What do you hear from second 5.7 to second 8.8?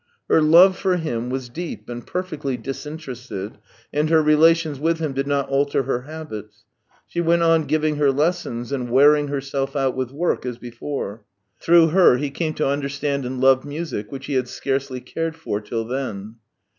her habits; she went on giving her lessons